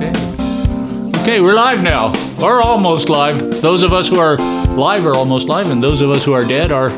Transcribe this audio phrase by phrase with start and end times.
[0.00, 3.60] Okay, we're live now, or almost live.
[3.60, 4.38] Those of us who are
[4.68, 6.88] live are almost live, and those of us who are dead are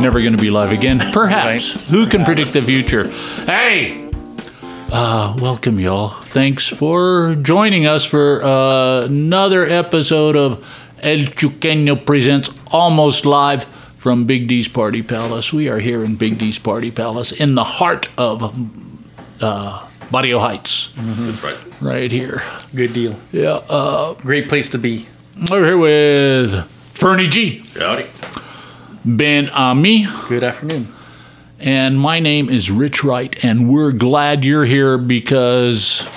[0.00, 1.02] never going to be live again.
[1.12, 1.90] Perhaps.
[1.90, 3.10] Who can predict the future?
[3.44, 4.08] Hey!
[4.90, 6.08] Uh, welcome, y'all.
[6.08, 10.64] Thanks for joining us for uh, another episode of
[11.02, 15.52] El Chuqueño Presents Almost Live from Big D's Party Palace.
[15.52, 18.58] We are here in Big D's Party Palace in the heart of
[19.42, 21.58] uh, Barrio Heights, That's right.
[21.80, 22.42] right here.
[22.74, 23.14] Good deal.
[23.32, 25.06] Yeah, uh, Great place to be.
[25.50, 28.04] we're here with Fernie G, Howdy.
[29.04, 30.88] Ben Ami, Good afternoon.
[31.60, 36.08] and my name is Rich Wright, and we're glad you're here because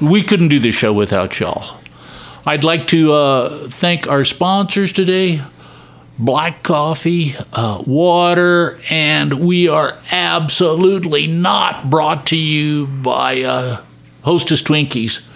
[0.00, 1.76] we couldn't do this show without y'all.
[2.46, 5.42] I'd like to uh, thank our sponsors today
[6.24, 13.80] Black Coffee, uh, Water, and we are absolutely not brought to you by uh,
[14.22, 15.26] Hostess Twinkies.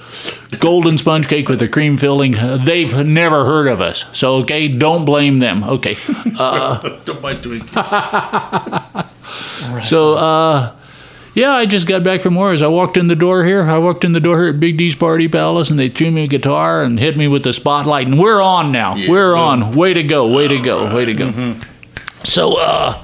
[0.60, 2.38] Golden sponge cake with a cream filling.
[2.38, 4.04] Uh, they've never heard of us.
[4.12, 5.64] So, okay, don't blame them.
[5.64, 5.94] Okay.
[6.06, 9.06] Don't mind Twinkies.
[9.82, 10.75] So, uh,
[11.36, 12.62] yeah, I just got back from Warriors.
[12.62, 13.62] I walked in the door here.
[13.62, 16.24] I walked in the door here at Big D's Party Palace, and they threw me
[16.24, 18.08] a guitar and hit me with the spotlight.
[18.08, 18.94] And we're on now.
[18.96, 19.10] Yeah.
[19.10, 19.72] we're on.
[19.72, 20.34] Way to go.
[20.34, 20.94] Way to go.
[20.94, 21.56] Way to go.
[22.24, 23.02] So, uh,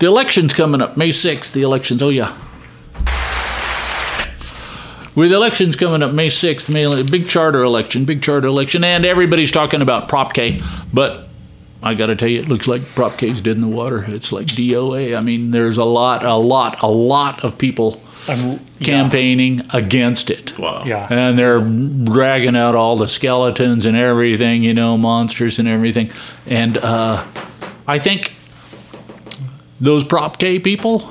[0.00, 0.98] the election's coming up.
[0.98, 2.02] May 6th, the elections.
[2.02, 2.36] Oh, yeah.
[5.16, 9.50] With elections coming up May 6th, May, big charter election, big charter election, and everybody's
[9.50, 10.60] talking about Prop K.
[10.92, 11.25] But
[11.82, 14.04] I got to tell you, it looks like Prop K's dead in the water.
[14.08, 15.16] It's like DOA.
[15.16, 20.58] I mean, there's a lot, a lot, a lot of people I'm, campaigning against it.
[20.58, 20.84] Wow.
[20.84, 21.06] Yeah.
[21.10, 26.10] And they're dragging out all the skeletons and everything, you know, monsters and everything.
[26.46, 27.24] And uh,
[27.86, 28.32] I think
[29.80, 31.08] those Prop K people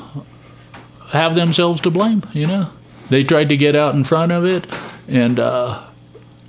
[1.10, 2.70] have themselves to blame, you know.
[3.10, 4.66] They tried to get out in front of it
[5.08, 5.84] and uh,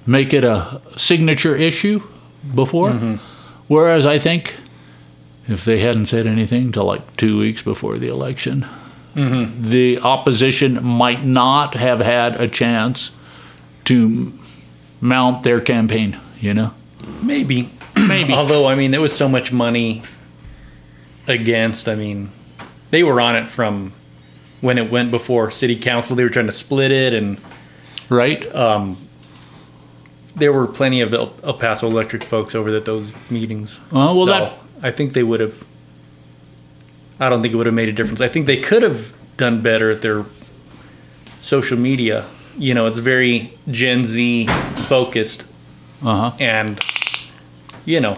[0.06, 2.02] make it a signature issue
[2.54, 3.18] before.
[3.68, 4.54] Whereas I think
[5.48, 8.66] if they hadn't said anything till like two weeks before the election,
[9.14, 9.70] mm-hmm.
[9.70, 13.12] the opposition might not have had a chance
[13.84, 14.32] to
[15.00, 16.72] mount their campaign, you know?
[17.22, 17.70] Maybe.
[17.96, 18.32] Maybe.
[18.32, 20.02] Although, I mean, there was so much money
[21.26, 21.88] against.
[21.88, 22.30] I mean,
[22.90, 23.92] they were on it from
[24.60, 26.16] when it went before city council.
[26.16, 27.38] They were trying to split it, and
[28.08, 28.54] right?
[28.54, 29.05] Um,
[30.36, 33.80] there were plenty of El, El Paso Electric folks over at those meetings.
[33.90, 35.64] Oh, well, So, that- I think they would have.
[37.18, 38.20] I don't think it would have made a difference.
[38.20, 40.26] I think they could have done better at their
[41.40, 42.26] social media.
[42.58, 44.46] You know, it's very Gen Z
[44.86, 45.46] focused,
[46.02, 46.36] Uh huh.
[46.38, 46.78] and
[47.86, 48.16] you know,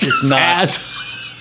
[0.00, 0.40] it's not.
[0.40, 0.86] As,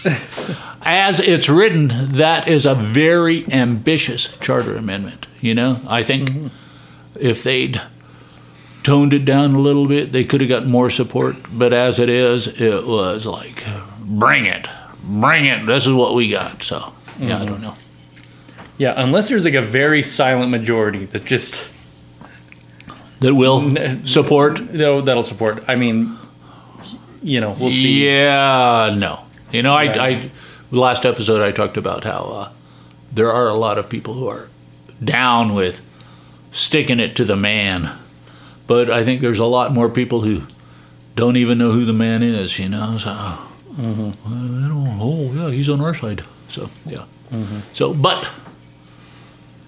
[0.82, 5.80] as it's written, that is a very ambitious charter amendment, you know?
[5.88, 6.52] I think
[7.20, 7.82] if they'd
[8.84, 11.36] toned it down a little bit, they could have got more support.
[11.52, 13.66] But as it is, it was like,
[14.06, 14.68] bring it,
[15.04, 15.66] bring it.
[15.66, 16.64] This is what we got.
[16.64, 17.76] So, yeah, I don't know.
[18.78, 21.72] Yeah, unless there's like a very silent majority that just
[23.20, 24.56] That will N- support.
[24.72, 25.64] that'll, that'll support.
[25.68, 26.16] I mean,
[27.22, 28.06] you know, we'll see.
[28.08, 29.26] Yeah, no.
[29.52, 30.02] You know, Yeah.
[30.02, 30.32] I, I
[30.72, 32.52] last episode I talked about how uh,
[33.12, 34.48] there are a lot of people who are
[35.04, 35.82] down with
[36.52, 37.92] sticking it to the man,
[38.70, 40.44] but I think there's a lot more people who
[41.16, 42.58] don't even know who the man is.
[42.60, 43.10] You know, so
[43.80, 45.00] Mm-hmm.
[45.00, 46.24] well, oh yeah, he's on our side.
[46.48, 47.06] So yeah.
[47.32, 47.60] Mm-hmm.
[47.74, 48.28] So, but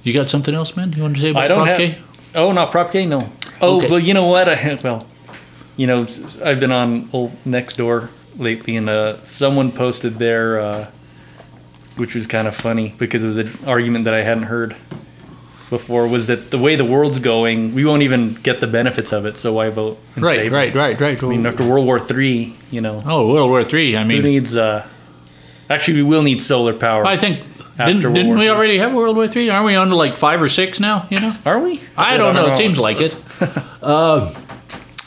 [0.04, 0.92] you got something else, man?
[0.94, 1.78] You want to say about I don't Prop have.
[1.78, 1.98] K?
[2.36, 3.06] Oh, not Prop K.
[3.06, 3.30] No.
[3.62, 3.90] Oh, Okay.
[3.90, 4.50] well, you know what?
[4.50, 5.02] I, well,
[5.78, 6.06] you know,
[6.44, 10.88] I've been on old Nextdoor lately, and uh, someone posted there, uh,
[11.96, 14.76] which was kind of funny because it was an argument that I hadn't heard
[15.72, 16.08] before.
[16.08, 19.38] Was that the way the world's going, we won't even get the benefits of it.
[19.38, 19.98] So why vote?
[20.16, 21.24] Right, right, right, right.
[21.24, 23.98] I mean, after World War Three, you know, oh, World War Three.
[23.98, 24.56] I mean, who needs?
[24.56, 24.88] Uh,
[25.68, 27.04] actually, we will need solar power.
[27.08, 27.40] I think
[27.80, 28.50] After didn't, didn't we III.
[28.50, 29.50] already have World War Three?
[29.50, 31.08] Aren't we on to like five or six now?
[31.10, 31.82] You know, Are we?
[31.98, 32.48] I don't know.
[32.48, 33.16] It seems like it.
[33.82, 34.32] uh,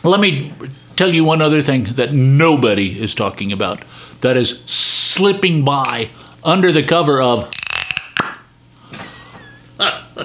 [0.02, 0.52] let me
[0.96, 3.82] tell you one other thing that nobody is talking about.
[4.22, 6.08] That is slipping by
[6.42, 7.50] under the cover of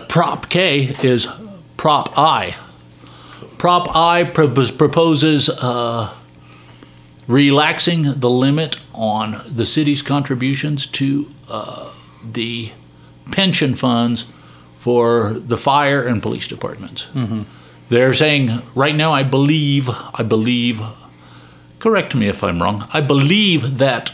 [0.07, 1.27] Prop K is
[1.77, 2.55] Prop I.
[3.57, 6.13] Prop I propos- proposes uh,
[7.27, 11.91] relaxing the limit on the city's contributions to uh,
[12.23, 12.71] the
[13.31, 14.25] pension funds
[14.77, 17.07] for the fire and police departments.
[17.89, 20.81] They're saying right now, I believe, I believe,
[21.79, 24.13] correct me if I'm wrong, I believe that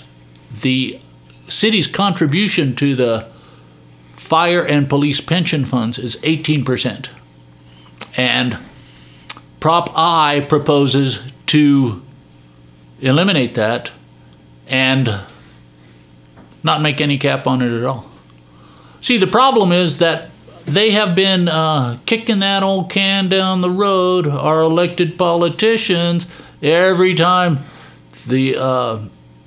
[0.62, 1.00] the
[1.48, 3.28] city's contribution to the
[4.26, 7.10] fire and police pension funds is 18%.
[8.18, 8.58] and
[9.60, 12.02] Prop I proposes to
[13.02, 13.92] eliminate that
[14.68, 15.22] and
[16.64, 18.06] not make any cap on it at all.
[19.02, 20.30] See, the problem is that
[20.66, 26.28] they have been uh, kicking that old can down the road, our elected politicians,
[26.62, 27.60] every time
[28.26, 29.00] the uh,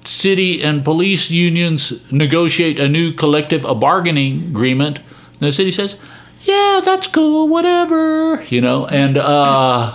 [0.08, 5.00] city and police unions negotiate a new collective a bargaining agreement.
[5.38, 5.96] The city says,
[6.42, 8.86] "Yeah, that's cool, whatever," you know.
[8.86, 9.94] And uh,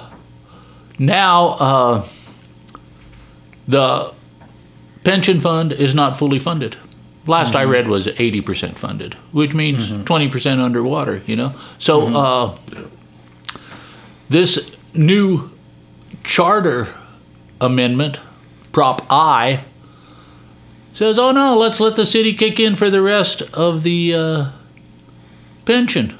[0.99, 2.07] now uh,
[3.67, 4.13] the
[5.03, 6.77] pension fund is not fully funded.
[7.25, 11.53] Last I read was 80% funded, which means 20% underwater, you know?
[11.79, 12.57] So uh,
[14.27, 15.49] this new
[16.25, 16.89] charter
[17.61, 18.19] amendment,
[18.73, 19.63] Prop I,
[20.93, 24.51] says, oh no, let's let the city kick in for the rest of the uh,
[25.65, 26.17] pension.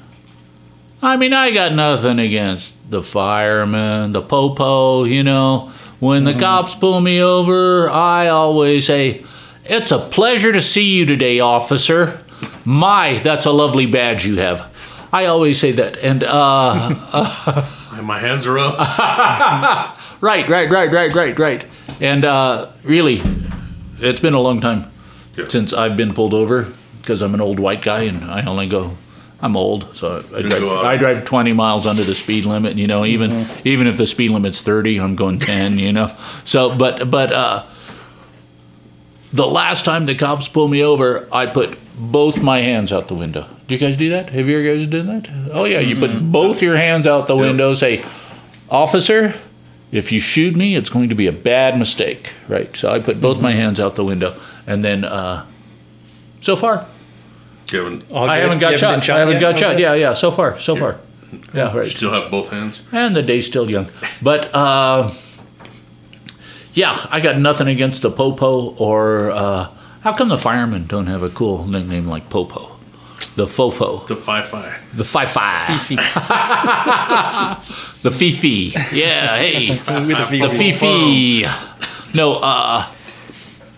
[1.00, 5.72] I mean, I got nothing against the firemen, the popo, you know.
[6.00, 9.24] When the cops pull me over, I always say,
[9.64, 12.20] It's a pleasure to see you today, officer.
[12.64, 14.70] My, that's a lovely badge you have.
[15.12, 15.96] I always say that.
[15.98, 18.78] And, uh, And my hands are up.
[20.20, 21.64] right, right, right, right, right, right.
[22.00, 23.22] And, uh, really,
[24.04, 24.86] it's been a long time
[25.36, 25.44] Yeah.
[25.48, 26.68] since I've been pulled over
[27.00, 28.92] because I'm an old white guy and I only go.
[29.42, 30.62] I'm old, so I drive.
[30.62, 32.76] I drive 20 miles under the speed limit.
[32.76, 35.78] You know, even even if the speed limit's 30, I'm going 10.
[35.78, 36.06] You know,
[36.44, 37.64] so but but uh,
[39.32, 43.14] the last time the cops pulled me over, I put both my hands out the
[43.14, 43.46] window.
[43.66, 44.30] Do you guys do that?
[44.30, 45.28] Have you guys done that?
[45.52, 47.74] Oh yeah, you put both your hands out the window.
[47.74, 48.02] Say,
[48.70, 49.34] officer,
[49.94, 52.76] if you shoot me, it's going to be a bad mistake, right?
[52.76, 54.34] So I put both my hands out the window,
[54.66, 55.46] and then uh,
[56.40, 56.86] so far
[57.68, 59.08] Kevin, I haven't got You shot.
[59.08, 59.40] I haven't yet?
[59.40, 59.78] got shot.
[59.78, 60.12] Yeah, yeah.
[60.12, 60.98] So far, so far.
[61.54, 61.90] Yeah, you right.
[61.90, 62.82] still have both hands?
[62.92, 63.86] And the day's still young,
[64.20, 65.10] but uh,
[66.72, 69.68] yeah, I got nothing against the popo or uh,
[70.02, 72.73] how come the firemen don't have a cool nickname like popo?
[73.36, 74.96] The fofo, The five five.
[74.96, 75.66] the fi fi,
[78.02, 78.72] the fifi.
[78.96, 81.42] Yeah, hey, the the fifi.
[81.42, 82.16] fifi.
[82.16, 82.86] No, uh,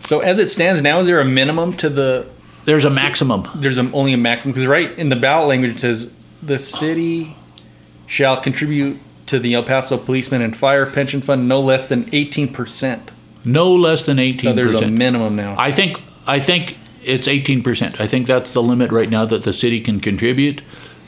[0.00, 2.26] So as it stands now, is there a minimum to the?
[2.67, 3.49] there's a maximum.
[3.55, 6.11] There's a, only a maximum because right in the ballot language it says
[6.43, 7.37] the city
[8.06, 12.52] shall contribute to the El Paso Policeman and Fire Pension Fund no less than eighteen
[12.52, 13.11] percent.
[13.44, 15.55] No less than eighteen So there's a minimum now.
[15.59, 16.76] I think I think
[17.06, 18.00] it's eighteen percent.
[18.00, 20.62] I think that's the limit right now that the city can contribute,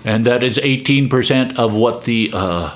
[0.05, 2.75] and that is eighteen percent of what the uh,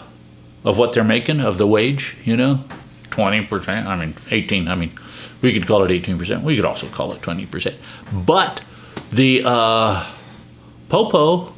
[0.64, 2.16] of what they're making of the wage.
[2.24, 2.64] You know,
[3.10, 3.86] twenty percent.
[3.86, 4.68] I mean, eighteen.
[4.68, 4.92] I mean,
[5.40, 6.42] we could call it eighteen percent.
[6.42, 7.76] We could also call it twenty percent.
[8.12, 8.64] But
[9.10, 10.10] the uh,
[10.88, 11.52] popo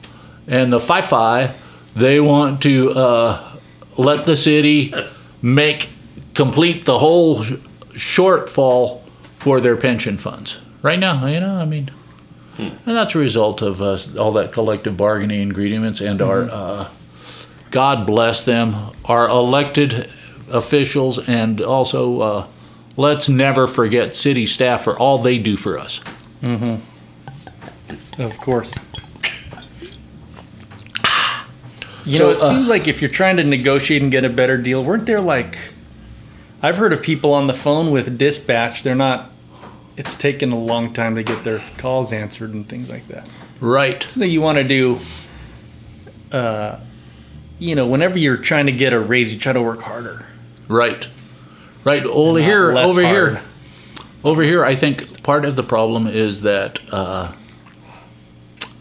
[0.46, 1.54] and the fi fi,
[1.94, 3.56] they want to uh,
[3.96, 4.92] let the city
[5.40, 5.88] make
[6.34, 7.52] complete the whole sh-
[7.92, 9.02] shortfall
[9.38, 10.60] for their pension funds.
[10.84, 11.90] Right now, you know, I mean,
[12.58, 16.90] and that's a result of uh, all that collective bargaining agreements and our, uh,
[17.70, 20.10] God bless them, our elected
[20.50, 22.46] officials, and also uh,
[22.98, 26.00] let's never forget city staff for all they do for us.
[26.42, 28.20] Mm-hmm.
[28.20, 28.74] Of course.
[32.06, 34.58] You know, it uh, seems like if you're trying to negotiate and get a better
[34.58, 35.56] deal, weren't there like
[36.60, 39.30] I've heard of people on the phone with dispatch, they're not
[39.96, 43.28] it's taken a long time to get their calls answered and things like that.
[43.60, 44.02] Right.
[44.02, 44.98] So you want to do
[46.32, 46.80] uh
[47.58, 50.26] you know, whenever you're trying to get a raise, you try to work harder.
[50.68, 51.08] Right.
[51.84, 52.04] Right.
[52.04, 53.14] Over here, over hard.
[53.14, 53.42] here,
[54.22, 54.64] over here.
[54.64, 57.32] I think part of the problem is that, uh,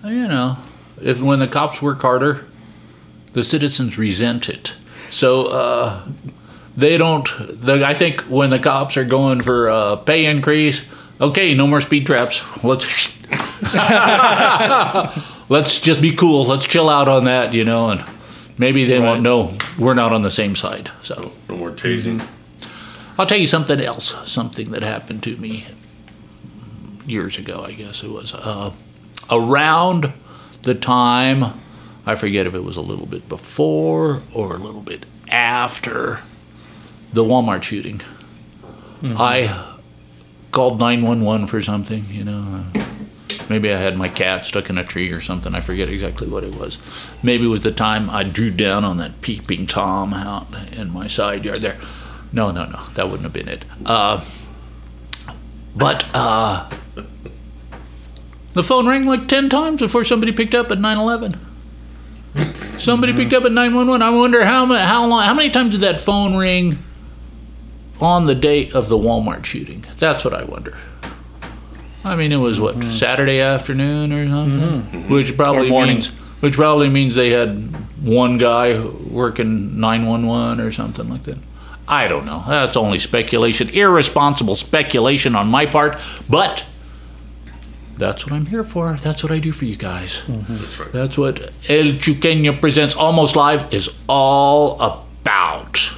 [0.04, 0.58] you know,
[1.02, 2.46] if when the cops work harder,
[3.34, 4.76] the citizens resent it.
[5.10, 6.08] So uh,
[6.76, 7.28] they don't.
[7.40, 10.84] The, I think when the cops are going for a pay increase,
[11.30, 12.44] okay, no more speed traps.
[12.64, 13.12] Let's
[15.50, 16.46] let's just be cool.
[16.46, 18.04] Let's chill out on that, you know, and
[18.58, 19.22] maybe they won't Right.
[19.24, 20.92] know we're not on the same side.
[21.02, 21.32] So.
[21.50, 22.26] No more tasing.
[23.18, 25.66] I'll tell you something else, something that happened to me
[27.06, 28.34] years ago, I guess it was.
[28.34, 28.72] Uh,
[29.30, 30.12] around
[30.64, 31.54] the time,
[32.06, 36.22] I forget if it was a little bit before or a little bit after
[37.12, 38.02] the Walmart shooting,
[39.04, 39.73] I
[40.54, 42.64] called 911 for something, you know.
[42.76, 42.86] uh,
[43.50, 45.54] Maybe I had my cat stuck in a tree or something.
[45.54, 46.80] I forget exactly what it was.
[47.22, 51.08] Maybe it was the time I drew down on that peeping Tom out in my
[51.08, 51.78] side yard there.
[52.32, 52.80] No, no, no.
[52.94, 53.66] That wouldn't have been it.
[53.86, 54.24] Uh,
[55.76, 56.70] but uh,
[58.54, 61.38] the phone rang like 10 times before somebody picked up at 911.
[62.80, 64.02] Somebody picked up at 911.
[64.02, 66.78] I wonder how how long how many times did that phone ring
[68.00, 69.86] on the date of the Walmart shooting?
[69.98, 70.78] That's what I wonder.
[72.06, 72.92] I mean, it was what mm-hmm.
[72.92, 74.98] Saturday afternoon or something, mm-hmm.
[74.98, 75.14] Mm-hmm.
[75.14, 75.96] which probably Or morning.
[75.96, 76.10] means
[76.42, 77.74] which probably means they had
[78.04, 81.38] one guy working 911 or something like that.
[81.88, 82.44] I don't know.
[82.46, 86.66] That's only speculation, irresponsible speculation on my part, but
[87.98, 88.94] that's what I'm here for.
[88.96, 90.22] That's what I do for you guys.
[90.28, 90.92] That's right.
[90.92, 95.96] That's what El Chuqueño Presents Almost Live is all about.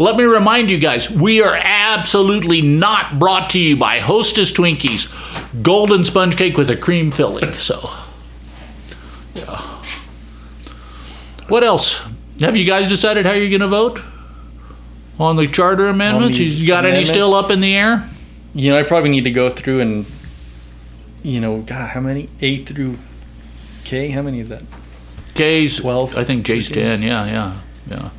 [0.00, 5.62] Let me remind you guys, we are absolutely not brought to you by Hostess Twinkies,
[5.62, 7.52] golden sponge cake with a cream filling.
[7.52, 7.86] So,
[9.34, 9.58] yeah.
[11.48, 12.00] What else?
[12.40, 14.00] Have you guys decided how you're going to vote
[15.18, 16.38] on the charter amendments?
[16.38, 18.08] You got any still up in the air?
[18.54, 20.06] You know, I probably need to go through and,
[21.22, 22.30] you know, God, how many?
[22.40, 22.96] A through
[23.84, 24.08] K?
[24.08, 24.62] How many is that?
[25.34, 27.02] K's 12, I think J's 10.
[27.02, 28.10] Yeah, yeah, yeah.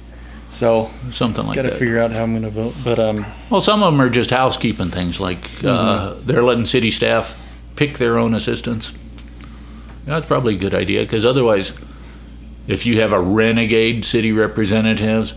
[0.51, 1.79] So, Something like got to that.
[1.79, 2.75] figure out how I'm going to vote.
[2.84, 6.91] But, um, Well, some of them are just housekeeping things, like uh, they're letting city
[6.91, 7.38] staff
[7.77, 8.91] pick their own assistants.
[10.05, 11.72] That's probably a good idea, because otherwise,
[12.67, 15.31] if you have a renegade city representative,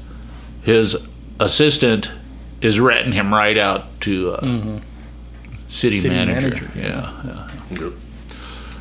[0.62, 0.96] his
[1.38, 2.10] assistant
[2.60, 4.80] is renting him right out to uh,
[5.68, 6.48] city, City manager.
[6.50, 6.70] manager.
[6.74, 7.76] Yeah, yeah.
[7.76, 7.96] Good.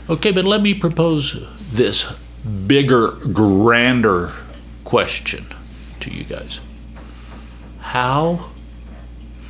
[0.10, 2.12] Okay, but let me propose this
[2.66, 4.32] bigger, grander
[4.84, 5.46] question
[6.04, 6.60] to you guys.
[7.80, 8.50] How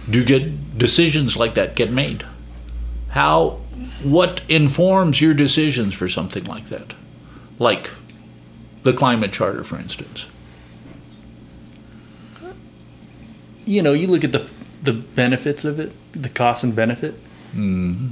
[0.09, 2.25] do get decisions like that get made?
[3.09, 3.61] How
[4.03, 6.93] what informs your decisions for something like that?
[7.59, 7.91] Like
[8.83, 10.25] the climate charter for instance.
[13.65, 14.49] you know, you look at the
[14.81, 17.15] the benefits of it, the cost and benefit,
[17.51, 18.09] mm-hmm.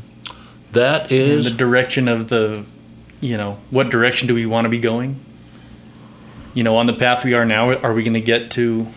[0.72, 2.64] That is and the direction of the,
[3.20, 5.18] you know, what direction do we want to be going?
[6.54, 8.88] You know, on the path we are now, are we going to get to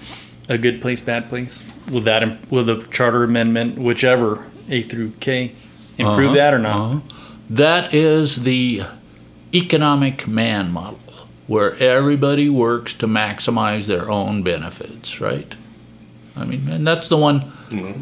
[0.48, 1.62] a good place, bad place?
[1.90, 5.52] Will that im- will the charter amendment, whichever A through K,
[5.98, 6.76] improve Uh-huh, that or not?
[6.76, 7.00] uh-huh.
[7.50, 8.82] That is the
[9.54, 10.98] economic man model,
[11.46, 15.54] where everybody works to maximize their own benefits, right?
[16.36, 17.52] I mean, and that's the one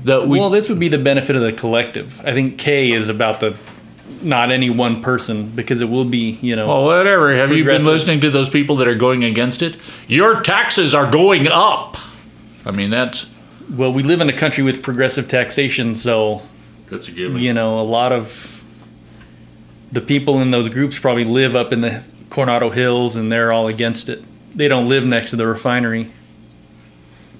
[0.05, 0.39] that we.
[0.39, 2.21] well, this would be the benefit of the collective.
[2.25, 3.57] I think K is about the
[4.23, 7.35] not any one person because it will be, you know, well, whatever.
[7.35, 9.77] Have you been listening to those people that are going against it?
[10.07, 11.97] Your taxes are going up.
[12.65, 13.33] I mean, that's
[13.71, 16.43] well, we live in a country with progressive taxation, so
[16.91, 17.39] That's a given.
[17.39, 18.63] you know, a lot of
[19.91, 23.69] the people in those groups probably live up in the Coronado Hills and they're all
[23.69, 24.23] against it.
[24.55, 26.11] They don't live next to the refinery.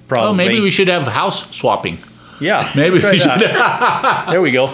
[0.07, 0.29] Probably.
[0.29, 1.97] oh, maybe we should have house swapping.
[2.43, 2.69] Yeah.
[2.75, 3.29] Maybe try we should.
[3.41, 4.25] that.
[4.29, 4.65] There we go.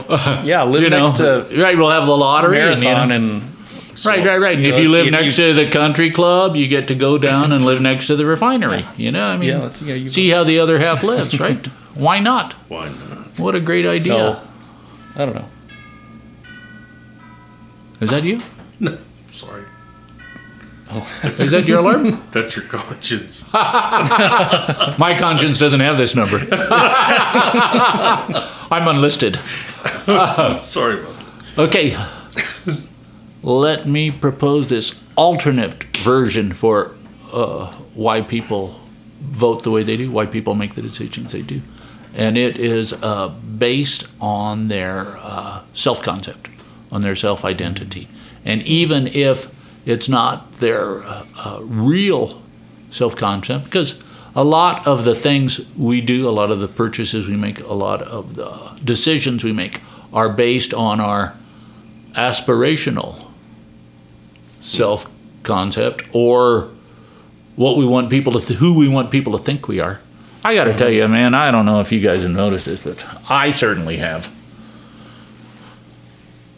[0.44, 1.78] Yeah, live You know, next to right?
[1.78, 3.44] We'll have the lottery and, you know- Marathon and
[4.06, 4.54] Right, right, right.
[4.56, 6.88] And you if know, you live if next you- to the country club, you get
[6.88, 8.86] to go down and live next to the refinery.
[8.96, 11.66] You know, I mean, Yeah, let's- yeah, you- see how the other half lives, right?
[11.96, 12.54] Why not?
[12.70, 13.38] Why not?
[13.38, 14.42] What a great idea.
[15.16, 15.46] so I don't know.
[18.02, 18.40] Is that you?
[18.80, 18.98] No,
[19.30, 19.64] sorry.
[21.24, 22.24] Is that your alarm?
[22.32, 23.44] That's your conscience.
[23.54, 26.40] My conscience doesn't have this number.
[28.72, 29.38] I'm unlisted.
[30.66, 31.26] Sorry about that.
[31.60, 31.96] Okay.
[33.44, 36.96] Let me propose this alternate version for
[37.32, 38.80] uh, why people
[39.22, 41.62] vote the way they do, why people make the decisions they do.
[42.16, 46.50] And it is uh, based on their uh, self concept,
[46.92, 48.08] on their self identity.
[48.44, 49.59] And even if
[49.90, 52.42] it's not their uh, uh, real
[52.92, 54.00] self concept, because
[54.36, 57.74] a lot of the things we do, a lot of the purchases we make, a
[57.74, 59.82] lot of the decisions we make
[60.14, 61.34] are based on our
[62.14, 63.28] aspirational
[64.62, 65.10] self
[65.44, 66.70] concept or
[67.56, 70.00] what we want people to th- who we want people to think we are.
[70.44, 72.82] I got to tell you, man, I don't know if you guys have noticed this,
[72.82, 74.34] but I certainly have.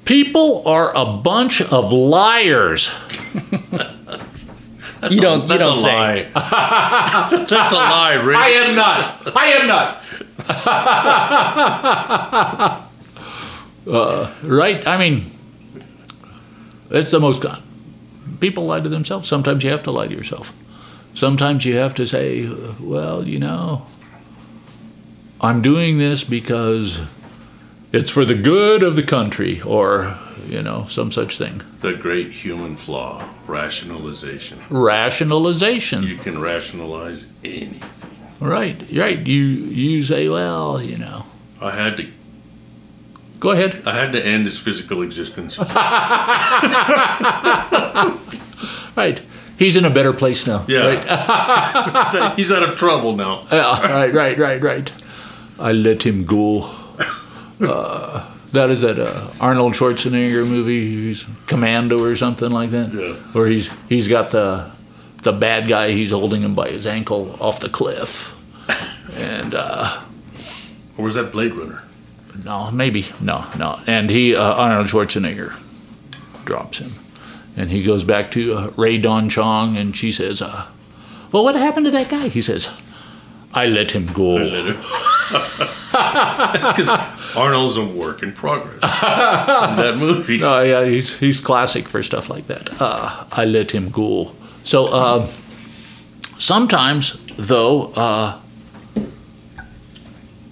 [0.05, 2.93] People are a bunch of liars.
[5.09, 5.41] you don't.
[5.41, 5.93] You That's don't a say.
[5.93, 6.23] lie.
[7.49, 8.37] That's a lie, Rick.
[8.37, 9.35] I am not.
[9.37, 10.03] I am not.
[13.87, 14.87] uh, right?
[14.87, 15.23] I mean,
[16.89, 17.61] it's the most con-
[18.39, 19.27] people lie to themselves.
[19.27, 20.51] Sometimes you have to lie to yourself.
[21.13, 23.85] Sometimes you have to say, well, you know,
[25.39, 27.01] I'm doing this because
[27.91, 30.17] it's for the good of the country, or
[30.47, 31.61] you know, some such thing.
[31.81, 34.59] The great human flaw, rationalization.
[34.69, 36.03] Rationalization.
[36.03, 38.09] You can rationalize anything.
[38.39, 39.25] Right, right.
[39.27, 41.25] You you say, well, you know.
[41.61, 42.07] I had to
[43.39, 43.81] Go ahead.
[43.87, 45.57] I had to end his physical existence.
[48.95, 49.21] Right.
[49.57, 50.65] he's in a better place now.
[50.67, 50.85] Yeah.
[50.85, 50.99] Right?
[51.01, 53.47] He's out- He's out of trouble now.
[53.51, 54.91] Yeah, right, right, right, right.
[55.59, 56.69] I let him go.
[57.61, 62.93] Uh, that is that uh, Arnold Schwarzenegger movie, he's Commando or something like that.
[62.93, 63.13] Yeah.
[63.33, 64.71] Where he's he's got the
[65.23, 68.33] the bad guy, he's holding him by his ankle off the cliff,
[69.15, 70.01] and uh,
[70.97, 71.83] Or was that Blade Runner?
[72.43, 75.53] no, maybe no, no, and he uh, Arnold Schwarzenegger
[76.45, 76.93] drops him,
[77.55, 80.65] and he goes back to uh, Rae Dawn Chong, and she says, uh,
[81.31, 82.69] "Well, what happened to that guy?" He says,
[83.53, 84.39] "I let him go."
[85.91, 86.87] That's because
[87.35, 90.41] Arnold's a work in progress in that movie.
[90.43, 92.81] Oh yeah, he's he's classic for stuff like that.
[92.81, 94.33] Uh, I let him go.
[94.63, 95.27] So uh,
[96.37, 98.39] sometimes, though, uh,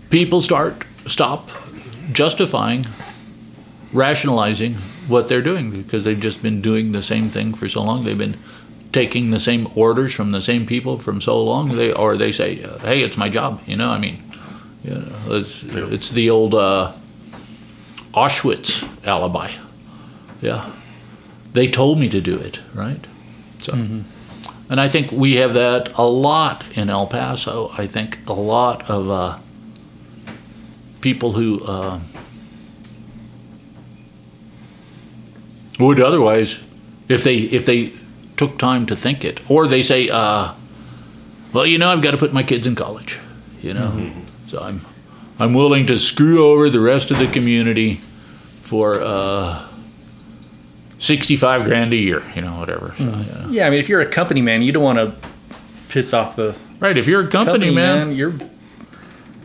[0.09, 1.49] people start stop
[2.11, 2.85] justifying,
[3.93, 4.75] rationalizing
[5.07, 8.03] what they're doing because they've just been doing the same thing for so long.
[8.05, 8.37] They've been
[8.91, 11.75] taking the same orders from the same people from so long.
[11.75, 14.23] They or they say, uh, "Hey, it's my job." You know, I mean,
[14.83, 16.93] you know, it's it's the old uh,
[18.13, 19.51] Auschwitz alibi.
[20.41, 20.71] Yeah,
[21.53, 23.05] they told me to do it, right?
[23.59, 27.71] So, and I think we have that a lot in El Paso.
[27.77, 29.39] I think a lot of uh,
[31.01, 31.99] people who uh,
[35.79, 36.59] would otherwise,
[37.09, 37.91] if they if they
[38.37, 40.53] took time to think it, or they say, uh,
[41.51, 43.19] "Well, you know, I've got to put my kids in college,"
[43.61, 44.11] you know,
[44.49, 44.81] so I'm
[45.39, 47.95] I'm willing to screw over the rest of the community
[48.63, 49.65] for uh,
[50.99, 52.93] sixty-five grand a year, you know, whatever.
[52.97, 53.47] So, yeah.
[53.49, 55.13] Yeah, I mean, if you're a company man, you don't want to
[55.89, 58.17] piss off the Right, if you're a company, company man, man.
[58.17, 58.33] You're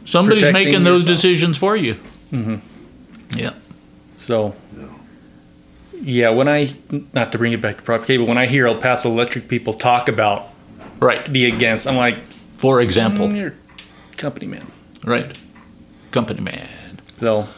[0.05, 1.17] somebody's protecting making those yourself.
[1.17, 1.95] decisions for you.
[2.33, 3.39] Mm-hmm.
[3.39, 3.55] Yeah.
[4.17, 4.55] so.
[6.07, 6.75] Yeah, when I
[7.15, 9.49] not to bring it back to prop K, but when I hear El Paso Electric
[9.49, 10.49] people talk about
[11.01, 11.25] Right.
[11.33, 12.19] the against, I'm like,
[12.59, 13.55] For example, mm, you're
[14.19, 14.67] company man.
[15.05, 15.37] Right.
[16.11, 16.69] Company man.
[17.19, 17.49] So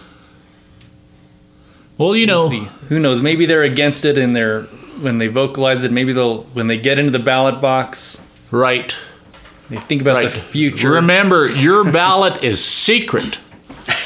[1.99, 2.69] Well, you know, we'll see.
[2.89, 3.21] Who knows?
[3.23, 4.63] Maybe they're against it and they're
[5.01, 5.93] when they vocalize it.
[5.93, 8.97] Maybe they'll when they get into the ballot box, right.
[9.71, 10.25] they think about Right.
[10.25, 10.91] the future.
[10.91, 13.39] Remember, your ballot is secret.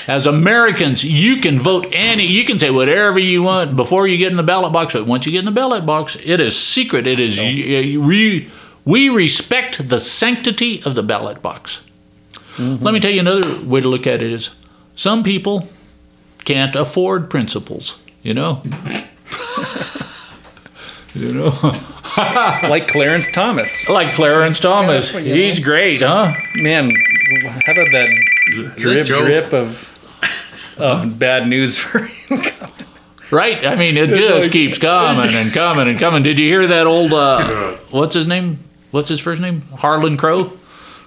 [0.08, 4.30] As Americans, you can vote any, you can say whatever you want before you get
[4.30, 4.92] in the ballot box.
[4.94, 7.06] But once you get in the ballot box, it is secret.
[7.06, 8.48] It is, we,
[8.84, 11.80] we respect the sanctity of the ballot box.
[12.60, 14.50] Let me tell you another way to look at it is
[14.94, 15.68] some people
[16.44, 18.62] can't afford principles, you know?
[21.14, 21.58] you know?
[22.16, 23.88] like Clarence Thomas.
[23.88, 25.12] Like Clarence Thomas.
[25.14, 26.32] Yeah, you He's great, huh?
[26.56, 26.90] Man,
[27.64, 28.08] how about that
[28.48, 29.20] Is that drip Joe?
[29.24, 29.86] drip of
[30.78, 32.40] of bad news for him?
[33.30, 33.64] Right?
[33.64, 36.22] I mean, it just keeps coming and coming and coming.
[36.22, 38.58] Did you hear that old, uh, what's his name?
[38.90, 39.62] What's his first name?
[39.78, 40.52] Harlan Crow?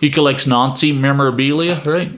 [0.02, 2.12] He collects Nazi memorabilia, right?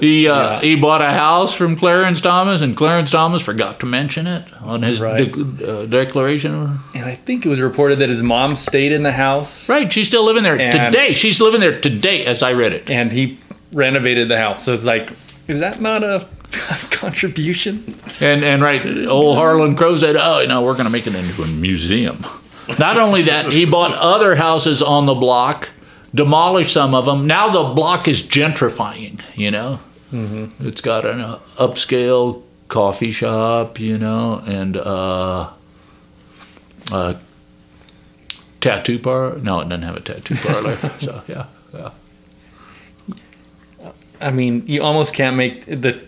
[0.00, 0.60] He uh, Yeah.
[0.60, 4.82] he bought a house from Clarence Thomas, and Clarence Thomas forgot to mention it on
[4.82, 5.30] his Right.
[5.32, 6.78] de- uh, declaration.
[6.94, 9.92] And I think it was reported that his mom stayed in the house Right?
[9.92, 11.12] She's still living there And- today.
[11.12, 12.90] She's living there today, as I read it.
[12.90, 13.38] and he
[13.74, 14.62] renovated the house.
[14.64, 15.10] So it's like,
[15.48, 16.26] is that not a
[16.90, 17.94] contribution?
[18.20, 21.42] And and right, old Harlan Crow said, "Oh, no, we're going to make it into
[21.42, 22.24] a museum."
[22.78, 25.68] Not only that, he bought other houses on the block,
[26.14, 27.26] demolished some of them.
[27.26, 29.20] Now the block is gentrifying.
[29.34, 29.80] You know,
[30.12, 30.66] mm-hmm.
[30.66, 35.50] it's got an uh, upscale coffee shop, you know, and uh,
[36.92, 37.14] uh,
[38.60, 39.38] tattoo parlor.
[39.38, 40.76] No, it doesn't have a tattoo parlor.
[40.98, 41.90] so yeah, yeah.
[44.20, 46.00] I mean, you almost can't make the.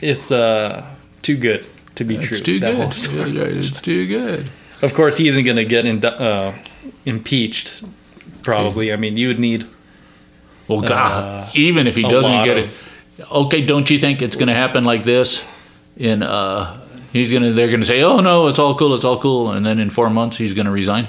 [0.00, 0.86] It's uh
[1.22, 2.38] too good to be true.
[2.38, 2.82] Too that good.
[2.82, 3.36] whole story.
[3.36, 4.48] It's too good.
[4.80, 6.56] Of course, he isn't going to get in, uh,
[7.04, 7.82] impeached.
[8.48, 8.92] Probably.
[8.92, 9.66] I mean, you would need
[10.68, 12.84] Well, God, even if he doesn't get of-
[13.20, 15.44] it, okay, don't you think it's going to happen like this?
[15.96, 16.80] In uh,
[17.12, 19.80] he's gonna, they're gonna say, oh no, it's all cool, it's all cool, and then
[19.80, 21.08] in four months he's gonna resign.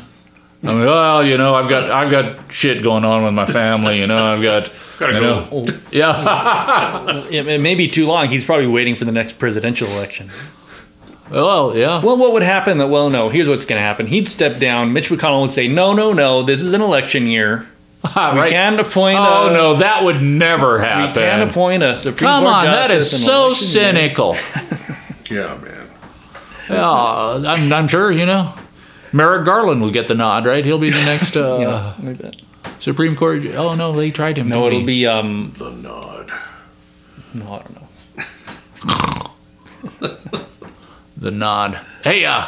[0.63, 3.99] I mean, well, you know, I've got, I've got shit going on with my family,
[3.99, 5.65] you know, I've got, Gotta you go.
[5.91, 8.27] yeah, It, it may be too long.
[8.27, 10.29] He's probably waiting for the next presidential election.
[11.31, 12.77] Well, yeah, Well, what would happen?
[12.79, 13.29] That well, no.
[13.29, 14.07] Here's what's going to happen.
[14.07, 14.93] He'd step down.
[14.93, 16.43] Mitch McConnell would say, "No, no, no.
[16.43, 17.67] This is an election year.
[18.03, 18.49] We right.
[18.49, 19.19] can't appoint.
[19.19, 21.07] Oh a, no, that would never happen.
[21.07, 21.49] We can't happen.
[21.49, 24.35] appoint a Supreme Come Court on, that is so cynical.
[25.29, 25.87] Yeah, man.
[26.69, 28.51] Yeah, I'm, I'm sure you know.
[29.13, 30.65] Merrick Garland will get the nod, right?
[30.65, 32.35] He'll be the next uh, Yeah, like.
[32.79, 33.45] Supreme Court.
[33.53, 34.47] Oh no, they tried him.
[34.47, 34.85] No, didn't it'll he?
[34.85, 35.51] be um.
[35.57, 36.31] The nod.
[37.33, 37.75] No, I don't
[40.01, 40.47] know.
[41.19, 41.79] The nod.
[42.03, 42.47] Hey, uh,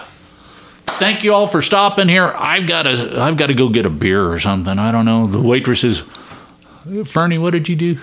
[0.86, 2.34] thank you all for stopping here.
[2.36, 4.80] I've got to I've got to go get a beer or something.
[4.80, 5.28] I don't know.
[5.28, 6.04] The waitresses.
[7.06, 8.00] Fernie, what did you do?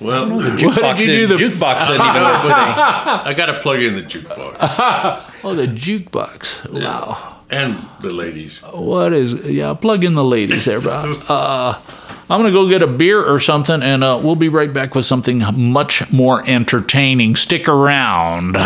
[0.00, 1.38] Well, Jukebox, did you do?
[1.38, 2.54] didn't- The- jukebox didn't even work today.
[2.54, 6.70] I got to plug in the jukebox Oh, the jukebox.
[6.70, 7.38] Wow.
[7.48, 8.58] and the ladies.
[8.58, 9.32] What is?
[9.34, 11.14] Yeah, plug in the ladies there, bro.
[11.28, 11.80] Uh,
[12.28, 15.04] I'm gonna go get a beer or something, and uh, we'll be right back with
[15.04, 17.36] something much more entertaining.
[17.36, 18.56] Stick around.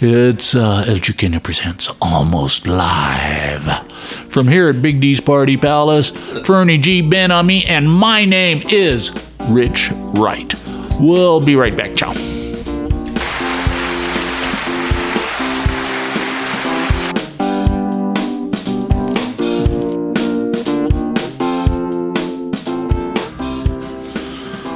[0.00, 3.90] It's uh, El Chuqueño presents Almost Live
[4.28, 6.10] from here at Big D's Party Palace.
[6.44, 7.00] Fernie G.
[7.00, 9.12] Ben Ami, and my name is
[9.48, 10.54] Rich Wright.
[11.00, 11.96] We'll be right back.
[11.96, 12.39] Ciao.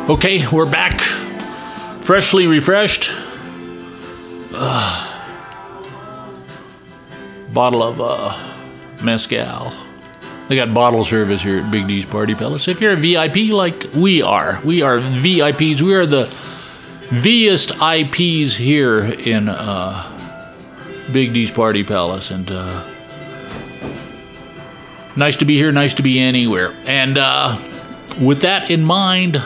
[0.07, 1.01] Okay, we're back,
[2.03, 3.11] freshly refreshed.
[4.53, 5.11] Uh,
[7.55, 8.39] bottle of uh.
[10.49, 12.69] They got bottle service here at Big D's Party Palace.
[12.69, 15.81] If you're a VIP like we are, we are VIPs.
[15.81, 16.27] We are the
[17.11, 20.05] Viest IPs here in uh,
[21.13, 22.87] Big D's Party Palace, and uh,
[25.17, 25.73] nice to be here.
[25.73, 26.75] Nice to be anywhere.
[26.87, 27.57] And uh,
[28.21, 29.43] with that in mind,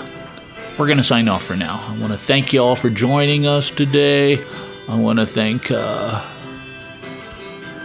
[0.79, 1.85] we're going to sign off for now.
[1.89, 4.45] I want to thank you all for joining us today.
[4.89, 6.25] I want to thank uh,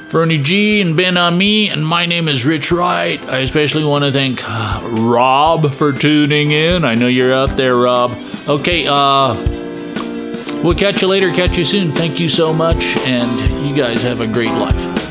[0.10, 3.20] Fernie G and Ben me, and my name is Rich Wright.
[3.24, 6.86] I especially want to thank uh, Rob for tuning in.
[6.86, 8.12] I know you're out there, Rob.
[8.48, 9.34] Okay, uh,
[10.64, 11.32] we'll catch you later.
[11.32, 11.94] Catch you soon.
[11.94, 15.03] Thank you so much, and you guys have a great life.